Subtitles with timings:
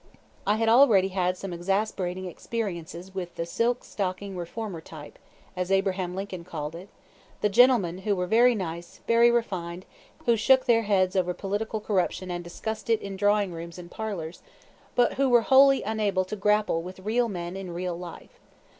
[0.47, 5.19] I had already had some exasperating experiences with the "silk stocking" reformer type,
[5.55, 6.89] as Abraham Lincoln called it,
[7.41, 9.85] the gentlemen who were very nice, very refined,
[10.25, 14.41] who shook their heads over political corruption and discussed it in drawing rooms and parlors,
[14.95, 18.39] but who were wholly unable to grapple with real men in real life.